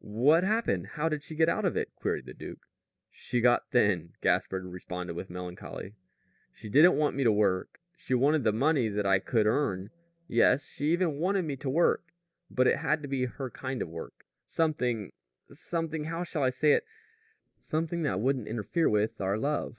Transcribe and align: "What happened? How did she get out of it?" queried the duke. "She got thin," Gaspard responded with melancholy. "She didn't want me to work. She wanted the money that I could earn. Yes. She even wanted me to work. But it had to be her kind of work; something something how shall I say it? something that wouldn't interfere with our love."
"What 0.00 0.44
happened? 0.44 0.86
How 0.94 1.10
did 1.10 1.22
she 1.22 1.34
get 1.36 1.50
out 1.50 1.66
of 1.66 1.76
it?" 1.76 1.94
queried 1.94 2.24
the 2.24 2.32
duke. 2.32 2.66
"She 3.10 3.42
got 3.42 3.70
thin," 3.70 4.14
Gaspard 4.22 4.64
responded 4.64 5.12
with 5.12 5.28
melancholy. 5.28 5.94
"She 6.54 6.70
didn't 6.70 6.96
want 6.96 7.16
me 7.16 7.22
to 7.24 7.30
work. 7.30 7.78
She 7.94 8.14
wanted 8.14 8.44
the 8.44 8.52
money 8.54 8.88
that 8.88 9.04
I 9.04 9.18
could 9.18 9.46
earn. 9.46 9.90
Yes. 10.26 10.64
She 10.64 10.86
even 10.90 11.18
wanted 11.18 11.42
me 11.44 11.54
to 11.56 11.68
work. 11.68 12.14
But 12.50 12.66
it 12.66 12.78
had 12.78 13.02
to 13.02 13.08
be 13.08 13.26
her 13.26 13.50
kind 13.50 13.82
of 13.82 13.90
work; 13.90 14.24
something 14.46 15.12
something 15.52 16.04
how 16.04 16.24
shall 16.24 16.44
I 16.44 16.48
say 16.48 16.72
it? 16.72 16.86
something 17.60 18.00
that 18.04 18.20
wouldn't 18.20 18.48
interfere 18.48 18.88
with 18.88 19.20
our 19.20 19.36
love." 19.36 19.76